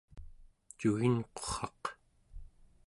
cuginqurraq 0.79 1.83